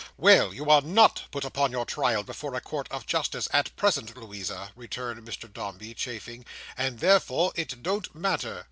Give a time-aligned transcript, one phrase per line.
[0.17, 0.51] "Well!
[0.51, 4.71] you are not put upon your trial before a Court of Justice, at present, Louisa,"
[4.75, 6.43] returned Mr Dombey, chafing,
[6.75, 8.59] "and therefore it don't matter."